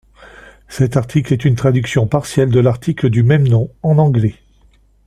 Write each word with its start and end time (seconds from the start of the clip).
Cet 0.67 0.97
article 0.97 1.31
est 1.31 1.45
une 1.45 1.53
traduction 1.55 2.07
partielle 2.07 2.49
de 2.49 2.59
l'article 2.59 3.11
du 3.11 3.21
même 3.21 3.47
nom 3.47 3.69
en 3.83 3.99
anglais. 3.99 4.33